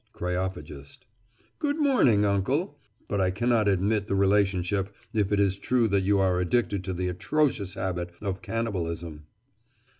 KREOPHAGIST: 0.13 1.05
Good 1.59 1.79
morning, 1.79 2.25
uncle. 2.25 2.79
But 3.07 3.21
I 3.21 3.29
cannot 3.29 3.67
admit 3.67 4.07
the 4.07 4.15
relationship 4.15 4.91
if 5.13 5.31
it 5.31 5.39
is 5.39 5.57
true 5.57 5.87
that 5.89 6.03
you 6.03 6.17
are 6.17 6.39
addicted 6.39 6.83
to 6.85 6.93
the 6.95 7.07
atrocious 7.07 7.75
habit 7.75 8.09
of 8.19 8.41
cannibalism. 8.41 9.27